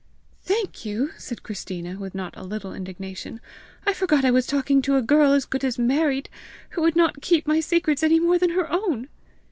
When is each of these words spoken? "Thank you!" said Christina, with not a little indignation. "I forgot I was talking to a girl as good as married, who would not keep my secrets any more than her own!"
"Thank 0.41 0.83
you!" 0.83 1.11
said 1.19 1.43
Christina, 1.43 1.99
with 1.99 2.15
not 2.15 2.33
a 2.35 2.41
little 2.43 2.73
indignation. 2.73 3.39
"I 3.85 3.93
forgot 3.93 4.25
I 4.25 4.31
was 4.31 4.47
talking 4.47 4.81
to 4.81 4.95
a 4.95 5.01
girl 5.03 5.33
as 5.33 5.45
good 5.45 5.63
as 5.63 5.77
married, 5.77 6.27
who 6.71 6.81
would 6.81 6.95
not 6.95 7.21
keep 7.21 7.45
my 7.45 7.59
secrets 7.59 8.01
any 8.01 8.19
more 8.19 8.39
than 8.39 8.49
her 8.53 8.67
own!" 8.71 9.09